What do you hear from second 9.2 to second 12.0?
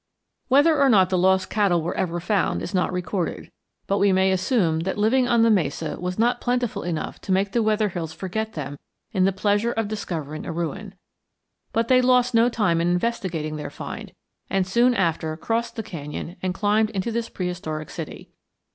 the pleasure of discovering a ruin. But